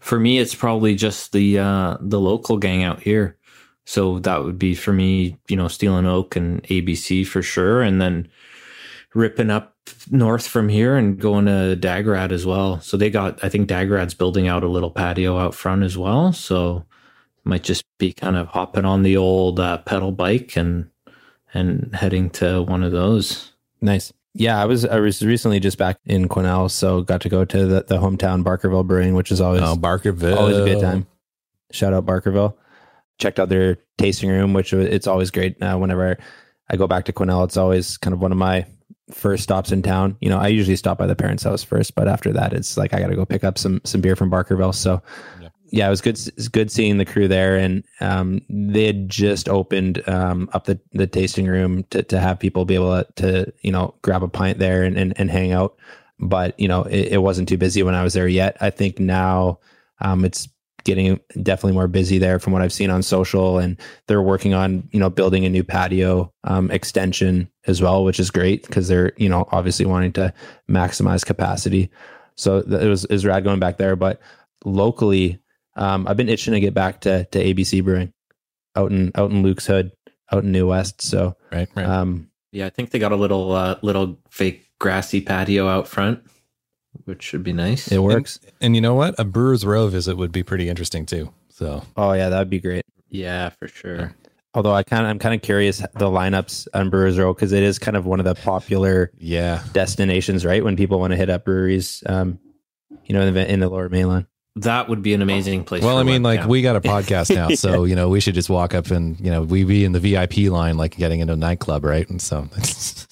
[0.00, 3.36] For me, it's probably just the uh, the local gang out here.
[3.84, 7.82] So that would be for me, you know, Steel and Oak and ABC for sure,
[7.82, 8.28] and then
[9.14, 9.76] ripping up
[10.10, 12.80] north from here and going to Dageraad as well.
[12.80, 16.32] So they got, I think Dageraad's building out a little patio out front as well.
[16.32, 16.84] So
[17.44, 20.90] might just be kind of hopping on the old uh, pedal bike and
[21.54, 23.52] and heading to one of those.
[23.80, 24.12] Nice.
[24.38, 27.66] Yeah, I was I was recently just back in Quesnel, so got to go to
[27.66, 31.06] the, the hometown Barkerville Brewing, which is always Oh, Barkerville, always a good time.
[31.72, 32.54] Shout out Barkerville.
[33.18, 35.60] Checked out their tasting room, which it's always great.
[35.62, 36.18] Uh, whenever
[36.68, 38.66] I go back to Quesnel, it's always kind of one of my
[39.10, 40.16] first stops in town.
[40.20, 42.92] You know, I usually stop by the parents' house first, but after that, it's like
[42.92, 44.74] I got to go pick up some some beer from Barkerville.
[44.74, 45.02] So,
[45.40, 45.48] Yeah.
[45.70, 46.14] Yeah, it was good.
[46.14, 50.78] It's good seeing the crew there, and um, they had just opened um, up the
[50.92, 54.28] the tasting room to to have people be able to, to you know grab a
[54.28, 55.76] pint there and and, and hang out.
[56.18, 58.56] But you know, it, it wasn't too busy when I was there yet.
[58.60, 59.58] I think now
[60.00, 60.48] um, it's
[60.86, 63.76] getting definitely more busy there from what I've seen on social and
[64.06, 68.30] they're working on, you know, building a new patio um, extension as well, which is
[68.30, 70.32] great because they're, you know, obviously wanting to
[70.70, 71.90] maximize capacity.
[72.36, 74.20] So it was, was rad going back there, but
[74.64, 75.40] locally,
[75.76, 78.12] um, I've been itching to get back to, to ABC brewing
[78.74, 79.92] out in, out in Luke's hood,
[80.32, 81.02] out in New West.
[81.02, 81.68] So, right?
[81.74, 81.86] Right.
[81.86, 86.24] um, Yeah, I think they got a little uh, little fake grassy patio out front,
[87.04, 87.90] which should be nice.
[87.92, 88.40] it works.
[88.60, 89.14] and you know what?
[89.18, 91.32] A Brewers Row visit would be pretty interesting too.
[91.50, 92.84] So Oh yeah, that'd be great.
[93.08, 94.14] Yeah, for sure.
[94.54, 97.62] Although I kind of, I'm kind of curious the lineups on Brewers Row because it
[97.62, 100.64] is kind of one of the popular yeah, destinations, right?
[100.64, 102.38] When people want to hit up breweries, um,
[103.04, 104.26] you know, in the, in the lower mainland.
[104.56, 105.82] That would be an amazing place.
[105.82, 106.46] Well, for I mean, like webcam.
[106.46, 109.30] we got a podcast now, so you know we should just walk up and you
[109.30, 112.08] know we be in the VIP line, like getting into a nightclub, right?
[112.08, 112.48] And so,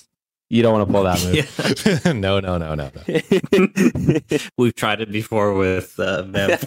[0.51, 2.05] You don't want to pull that move.
[2.21, 4.19] no, no, no, no, no.
[4.57, 6.59] we've tried it before with uh, Van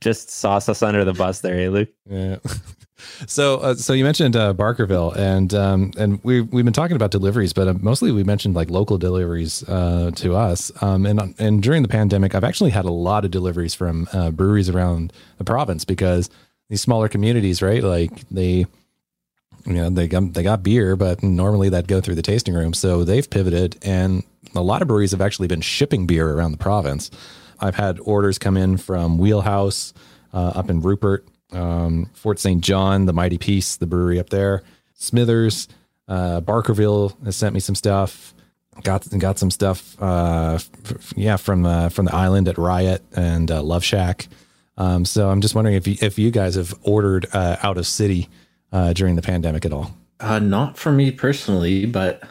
[0.00, 1.90] Just sauce us under the bus there, eh, Luke?
[2.08, 2.36] Yeah.
[3.26, 7.10] So, uh, so you mentioned uh, Barkerville, and um, and we we've been talking about
[7.10, 10.72] deliveries, but uh, mostly we mentioned like local deliveries uh, to us.
[10.82, 14.30] Um, and and during the pandemic, I've actually had a lot of deliveries from uh,
[14.30, 16.30] breweries around the province because
[16.68, 17.82] these smaller communities, right?
[17.82, 18.66] Like they,
[19.64, 22.74] you know, they got they got beer, but normally that'd go through the tasting room.
[22.74, 26.58] So they've pivoted, and a lot of breweries have actually been shipping beer around the
[26.58, 27.10] province.
[27.60, 29.94] I've had orders come in from Wheelhouse
[30.34, 31.26] uh, up in Rupert,
[31.56, 32.62] um, Fort St.
[32.62, 34.62] John, the Mighty Peace, the brewery up there,
[34.94, 35.68] Smithers,
[36.08, 38.34] uh, Barkerville has sent me some stuff.
[38.82, 43.50] Got got some stuff, uh, f- yeah, from uh, from the island at Riot and
[43.50, 44.28] uh, Love Shack.
[44.76, 47.86] Um, so I'm just wondering if you, if you guys have ordered uh, out of
[47.86, 48.28] city
[48.72, 49.96] uh, during the pandemic at all.
[50.20, 52.22] Uh, not for me personally, but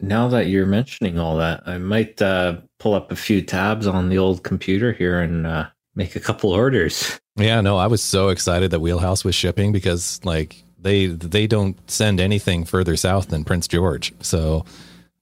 [0.00, 4.08] now that you're mentioning all that, I might uh, pull up a few tabs on
[4.08, 7.18] the old computer here and uh, make a couple orders.
[7.36, 11.78] Yeah, no, I was so excited that Wheelhouse was shipping because like they they don't
[11.90, 14.12] send anything further south than Prince George.
[14.20, 14.64] So,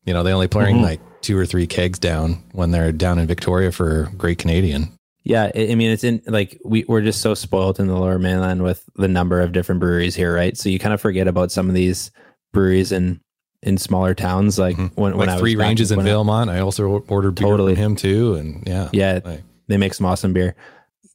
[0.04, 0.83] you know, they only bring Mhm.
[0.83, 4.88] like two or three kegs down when they're down in Victoria for Great Canadian.
[5.22, 8.62] Yeah, I mean, it's in like we we're just so spoiled in the Lower Mainland
[8.62, 10.56] with the number of different breweries here, right?
[10.56, 12.11] So you kind of forget about some of these
[12.52, 13.20] breweries in
[13.62, 14.92] in smaller towns, like Mhm.
[14.94, 17.46] when when like I was Three back Ranges in when I- I also ordered beer
[17.46, 17.74] Totally.
[17.74, 20.54] from him too, and yeah, Yeah, like, they make some awesome beer.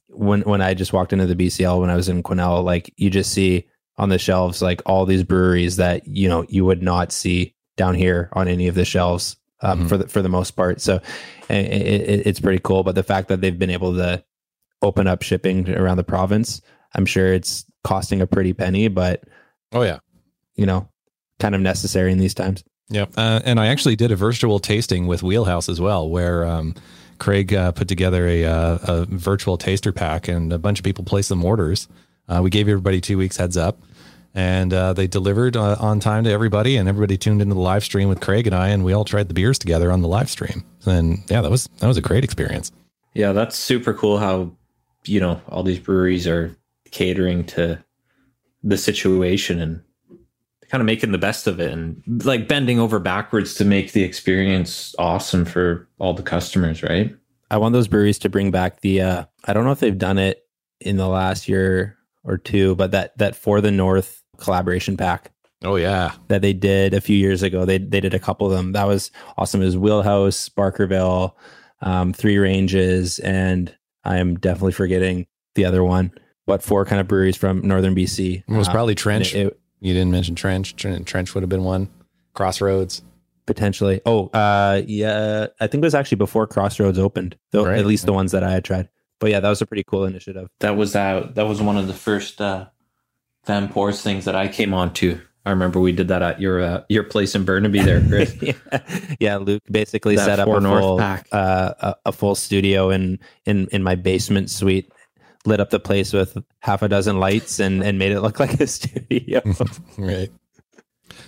[0.08, 3.10] When when I just walked into the BCL when I was in Quesnel, like you
[3.10, 3.66] just see
[3.98, 7.94] on the shelves like all these breweries that you know you would not see down
[7.94, 9.88] here on any of the shelves um, Mhm.
[9.88, 10.80] for the for the most part.
[10.80, 10.96] So
[11.48, 12.82] it, it, it's pretty cool.
[12.82, 14.22] But the fact that they've been able to
[14.82, 16.60] open up shipping around the province,
[16.94, 19.22] I'm sure it's costing a pretty penny, but
[19.72, 19.98] oh yeah,
[20.54, 20.88] you know,
[21.40, 22.64] kind of necessary in these times.
[22.88, 26.74] Yeah, Uh, and I actually did a virtual tasting with Wheelhouse as well, where um,
[27.18, 31.04] Craig uh, put together a, uh, a virtual taster pack and a bunch of people
[31.04, 31.88] placed some orders.
[32.28, 33.78] Uh, we gave everybody two weeks heads up
[34.34, 37.84] and uh, they delivered uh, on time to everybody and everybody tuned into the live
[37.84, 40.28] stream with Craig and I and we all tried the beers together on the live
[40.28, 40.64] stream.
[40.84, 42.70] And yeah, that was, that was a great experience.
[43.14, 44.52] Yeah, that's super cool how,
[45.04, 46.54] you know, all these breweries are
[46.90, 47.82] catering to
[48.62, 49.82] the situation and
[50.70, 54.02] kind of making the best of it and like bending over backwards to make the
[54.02, 57.14] experience awesome for all the customers, right?
[57.50, 60.18] I want those breweries to bring back the uh I don't know if they've done
[60.18, 60.42] it
[60.80, 65.32] in the last year or two, but that that for the North collaboration pack
[65.64, 66.12] Oh yeah.
[66.28, 67.64] that they did a few years ago.
[67.64, 68.72] They they did a couple of them.
[68.72, 69.62] That was awesome.
[69.62, 71.32] It was Wheelhouse, Barkerville,
[71.80, 73.74] um, Three Ranges, and
[74.04, 76.10] I am definitely forgetting the other one.
[76.46, 78.44] But four kind of breweries from northern BC.
[78.46, 79.34] It was Um, probably Trench.
[79.34, 80.74] it- it- you didn't mention Trench.
[80.76, 81.88] Trench would have been one.
[82.34, 83.02] Crossroads.
[83.46, 84.00] potentially.
[84.04, 85.46] Oh, uh, yeah.
[85.60, 87.36] I think it was actually before Crossroads opened.
[87.52, 87.78] Though Right.
[87.78, 88.88] at least the ones that I had tried.
[89.20, 90.48] But yeah, that was a pretty cool initiative.
[90.60, 92.66] That was uh, that was one of the first uh,
[93.46, 95.20] Van Pours things that I came on to.
[95.46, 98.36] I remember we did that at your uh, your place in Burnaby there, Chris.
[98.42, 98.52] yeah.
[99.20, 101.28] yeah, Luke basically That set up a North full pack.
[101.32, 104.92] uh, a, a full studio in in in my basement suite,
[105.46, 108.60] lit up the place with half a dozen lights and and made it look like
[108.60, 109.40] a studio.
[109.98, 110.30] right.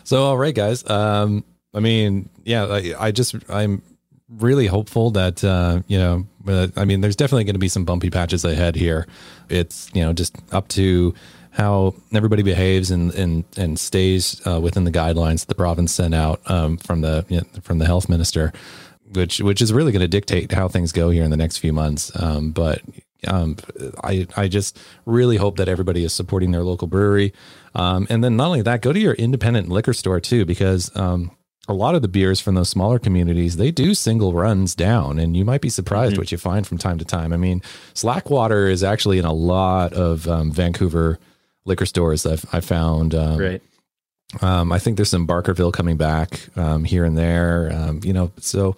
[0.04, 0.88] So, all right, guys.
[0.88, 3.83] Um, I mean, yeah, I, I just, I'm
[4.28, 7.85] really hopeful that, uh, you know, uh, I mean, there's definitely going to be some
[7.85, 9.07] bumpy patches ahead here.
[9.48, 11.14] It's, you know, just up to
[11.50, 16.14] how everybody behaves and, and, and stays uh, within the guidelines that the province sent
[16.14, 18.52] out um, from the, you know, from the health minister,
[19.12, 21.72] which, which is really going to dictate how things go here in the next few
[21.72, 22.11] months.
[22.20, 22.81] Um, but
[23.26, 23.57] um,
[24.04, 27.33] I, I just really hope that everybody is supporting their local brewery.
[27.74, 31.31] Um, and then not only that, go to your independent liquor store too, because um,
[31.68, 35.37] a lot of the beers from those smaller communities, they do single runs down, and
[35.37, 37.33] you might be surprised what you find from time to time.
[37.33, 37.61] I mean,
[37.94, 41.18] Slackwater is actually in a lot of um, Vancouver
[41.66, 42.24] liquor stores.
[42.24, 43.14] I've I found.
[43.14, 43.62] Um, right.
[44.40, 47.70] um, I think there's some Barkerville coming back um, here and there.
[47.72, 48.76] Um, you know, so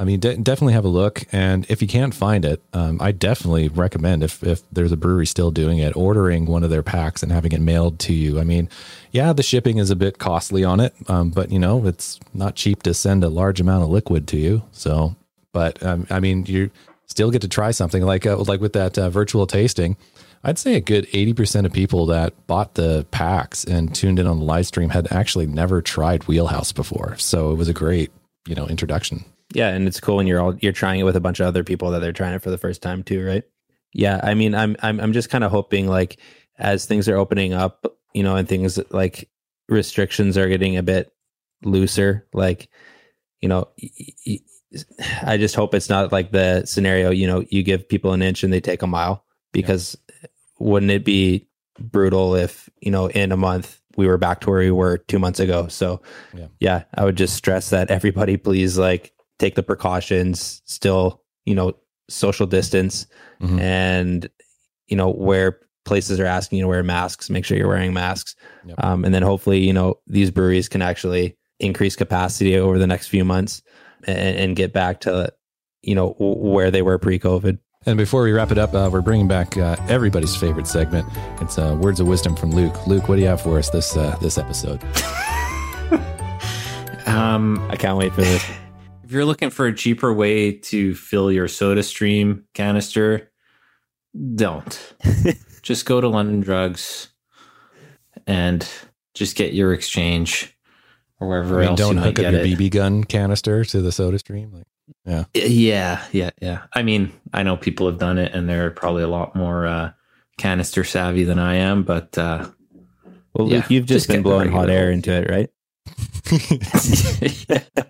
[0.00, 1.24] I mean, de- definitely have a look.
[1.30, 5.26] And if you can't find it, um, I definitely recommend if if there's a brewery
[5.26, 8.40] still doing it, ordering one of their packs and having it mailed to you.
[8.40, 8.70] I mean,
[9.10, 12.54] yeah, the shipping is a bit costly on it, um, but you know, it's not
[12.56, 14.62] cheap to send a large amount of liquid to you.
[14.72, 15.16] So,
[15.52, 16.70] but um, I mean, you
[17.04, 19.98] still get to try something like uh, like with that uh, virtual tasting.
[20.42, 24.38] I'd say a good 80% of people that bought the packs and tuned in on
[24.38, 27.18] the live stream had actually never tried Wheelhouse before.
[27.18, 28.10] So it was a great,
[28.46, 29.26] you know, introduction.
[29.52, 31.64] Yeah, and it's cool when you're all you're trying it with a bunch of other
[31.64, 33.44] people that they're trying it for the first time too, right?
[33.92, 36.18] Yeah, I mean, I'm I'm I'm just kind of hoping like
[36.58, 39.28] as things are opening up, you know, and things like
[39.68, 41.12] restrictions are getting a bit
[41.64, 42.68] looser, like
[43.40, 43.68] you know,
[45.22, 48.44] I just hope it's not like the scenario, you know, you give people an inch
[48.44, 50.28] and they take a mile because yeah.
[50.58, 54.60] wouldn't it be brutal if, you know, in a month we were back to where
[54.60, 55.66] we were 2 months ago.
[55.68, 56.02] So
[56.34, 61.56] yeah, yeah I would just stress that everybody please like take the precautions, still, you
[61.56, 61.72] know,
[62.08, 63.08] social distance
[63.40, 63.58] mm-hmm.
[63.58, 64.30] and
[64.90, 68.34] you know, where places are asking you to wear masks, make sure you're wearing masks.
[68.66, 68.84] Yep.
[68.84, 73.08] Um, and then hopefully, you know, these breweries can actually increase capacity over the next
[73.08, 73.62] few months
[74.04, 75.32] and, and get back to,
[75.82, 77.58] you know, where they were pre-COVID.
[77.86, 81.08] And before we wrap it up, uh, we're bringing back uh, everybody's favorite segment.
[81.40, 82.86] It's uh, words of wisdom from Luke.
[82.86, 84.84] Luke, what do you have for us this uh, this episode?
[87.06, 88.44] um, I can't wait for this.
[89.10, 93.32] If you're looking for a cheaper way to fill your Soda Stream canister,
[94.36, 94.94] don't.
[95.62, 97.08] just go to London Drugs
[98.28, 98.64] and
[99.14, 100.56] just get your exchange
[101.18, 101.80] or wherever I mean, else.
[101.80, 102.56] Don't hook up your it.
[102.56, 104.52] BB gun canister to the Soda Stream.
[104.52, 104.66] Like,
[105.04, 106.62] yeah, yeah, yeah, yeah.
[106.72, 109.90] I mean, I know people have done it, and they're probably a lot more uh,
[110.38, 111.82] canister savvy than I am.
[111.82, 112.48] But uh,
[113.34, 115.50] well, yeah, Luke, you've just, just been blowing hot air into it, right?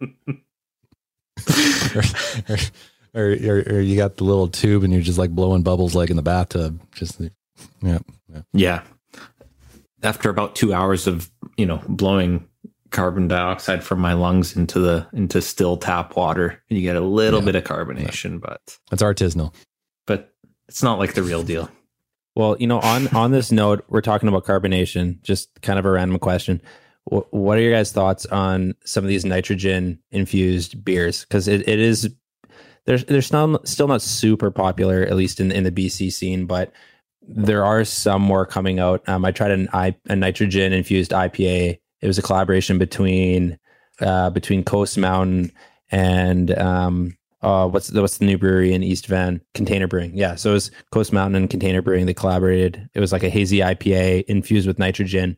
[0.00, 0.08] or,
[2.48, 2.58] or,
[3.14, 6.10] or, or, or you got the little tube and you're just like blowing bubbles like
[6.10, 6.80] in the bathtub.
[6.94, 7.20] Just
[7.82, 7.98] yeah,
[8.32, 8.42] yeah.
[8.52, 8.82] Yeah.
[10.02, 12.46] After about two hours of you know blowing
[12.90, 17.40] carbon dioxide from my lungs into the into still tap water, you get a little
[17.40, 17.46] yeah.
[17.46, 18.38] bit of carbonation, yeah.
[18.42, 19.54] but it's artisanal.
[20.06, 20.32] But
[20.68, 21.70] it's not like the real deal.
[22.36, 25.20] Well, you know, on on this note, we're talking about carbonation.
[25.22, 26.62] Just kind of a random question.
[27.10, 31.22] What are your guys' thoughts on some of these nitrogen infused beers?
[31.22, 32.10] Because it, it is
[32.84, 36.72] they're they're still still not super popular, at least in in the BC scene, but
[37.28, 39.06] there are some more coming out.
[39.08, 41.78] Um, I tried an I, a nitrogen infused IPA.
[42.00, 43.58] It was a collaboration between
[44.00, 45.52] uh, between Coast Mountain
[45.90, 49.40] and um, uh, what's the, what's the new brewery in East Van?
[49.54, 50.12] Container Brewing.
[50.14, 52.06] Yeah, so it was Coast Mountain and Container Brewing.
[52.06, 52.88] They collaborated.
[52.94, 55.36] It was like a hazy IPA infused with nitrogen.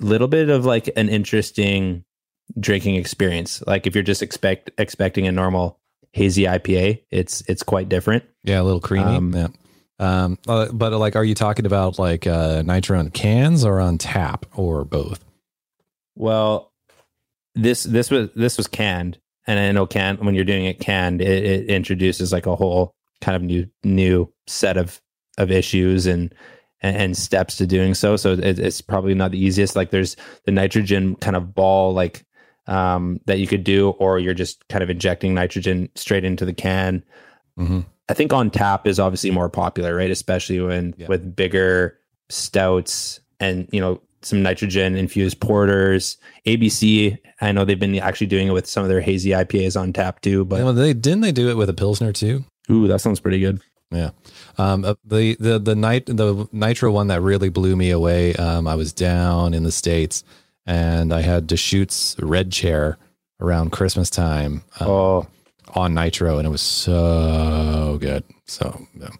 [0.00, 2.04] Little bit of like an interesting
[2.58, 3.62] drinking experience.
[3.66, 5.80] Like if you're just expect expecting a normal
[6.16, 7.02] hazy IPA.
[7.10, 8.24] It's it's quite different.
[8.42, 9.04] Yeah, a little creamy.
[9.04, 9.48] Um, yeah.
[9.98, 13.98] Um, uh, but like, are you talking about like uh, nitro in cans or on
[13.98, 15.24] tap or both?
[16.16, 16.72] Well,
[17.54, 21.20] this this was this was canned, and I know can when you're doing it canned,
[21.20, 25.00] it, it introduces like a whole kind of new new set of
[25.38, 26.34] of issues and
[26.82, 28.16] and, steps to doing so.
[28.16, 29.76] So it, it's probably not the easiest.
[29.76, 32.24] Like there's the nitrogen kind of ball like
[32.66, 36.52] um, that you could do, or you're just kind of injecting nitrogen straight into the
[36.52, 37.04] can.
[37.58, 37.80] Mm-hmm.
[38.08, 40.10] I think on tap is obviously more popular, right?
[40.10, 41.08] Especially when yeah.
[41.08, 46.18] with bigger stouts and you know some nitrogen infused porters.
[46.46, 49.92] ABC, I know they've been actually doing it with some of their hazy IPAs on
[49.92, 50.44] tap too.
[50.44, 52.44] But yeah, they didn't they do it with a pilsner too?
[52.70, 53.60] Ooh, that sounds pretty good.
[53.96, 54.10] Yeah,
[54.58, 58.34] um, uh, the the the night the nitro one that really blew me away.
[58.34, 60.22] Um, I was down in the states
[60.66, 62.98] and I had Deschutes Red Chair
[63.40, 64.64] around Christmas time.
[64.80, 65.26] Um, oh.
[65.74, 68.24] On Nitro, and it was so good.
[68.46, 69.10] So, yeah.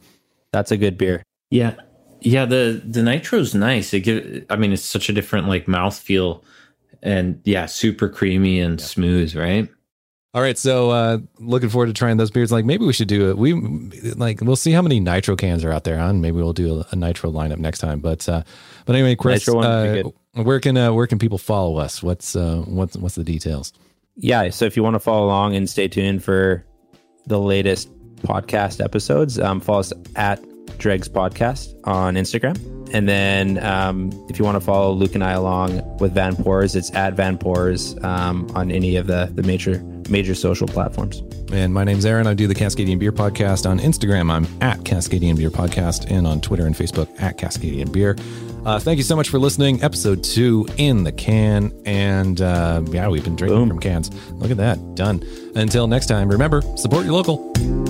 [0.53, 1.23] that's a good beer.
[1.51, 1.75] Yeah,
[2.21, 2.47] yeah.
[2.47, 3.93] The the Nitro's nice.
[3.93, 4.47] It give.
[4.49, 6.45] I mean, it's such a different like mouth feel,
[7.03, 8.87] and yeah, super creamy and yeah.
[8.87, 9.35] smooth.
[9.35, 9.69] Right.
[10.35, 12.53] All right, so uh, looking forward to trying those beers.
[12.53, 13.39] Like maybe we should do it.
[13.39, 13.55] We
[14.17, 16.09] like we'll see how many nitro cans are out there, huh?
[16.09, 18.01] And maybe we'll do a, a nitro lineup next time.
[18.01, 18.43] But uh,
[18.85, 20.03] but anyway, Chris, uh,
[20.35, 22.03] where can uh, where can people follow us?
[22.03, 23.73] What's uh, what's what's the details?
[24.17, 26.65] Yeah, so if you want to follow along and stay tuned for
[27.27, 27.91] the latest
[28.23, 30.43] podcast episodes, um, follow us at
[30.79, 32.57] Dregs Podcast on Instagram.
[32.93, 36.77] And then um, if you want to follow Luke and I along with Van Pours,
[36.77, 41.23] it's at Van Pours um, on any of the, the major major social platforms.
[41.53, 42.27] And my name's Aaron.
[42.27, 44.31] I do the Cascadian Beer Podcast on Instagram.
[44.31, 48.17] I'm at Cascadian Beer Podcast and on Twitter and Facebook at Cascadian Beer.
[48.65, 49.83] Uh, thank you so much for listening.
[49.83, 51.73] Episode two in the can.
[51.87, 53.69] And uh, yeah, we've been drinking Boom.
[53.69, 54.13] from cans.
[54.33, 54.95] Look at that.
[54.97, 55.23] Done.
[55.55, 57.86] Until next time, remember support your local.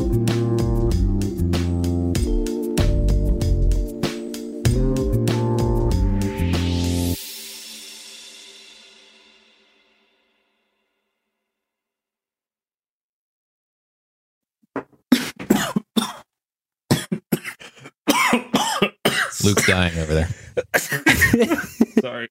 [19.77, 20.29] Dying over there.
[22.01, 22.29] Sorry.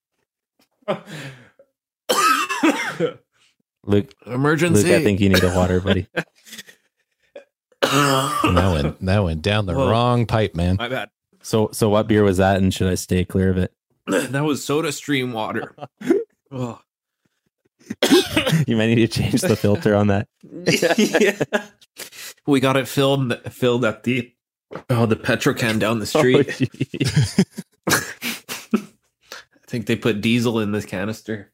[3.85, 4.83] Luke, Emergency.
[4.83, 6.07] Luke, I think you need a water, buddy.
[7.81, 9.89] That went that went down the Whoa.
[9.89, 10.77] wrong pipe, man.
[10.77, 11.09] My bad.
[11.43, 13.71] So, so what beer was that, and should I stay clear of it?
[14.07, 15.75] That was Soda Stream water.
[16.51, 16.79] oh.
[18.65, 20.27] You might need to change the filter on that.
[20.97, 21.67] yeah.
[22.47, 24.33] We got it filled filled at the
[24.89, 26.69] oh the Petrocan down the street.
[27.87, 28.01] Oh.
[28.73, 31.51] I think they put diesel in this canister.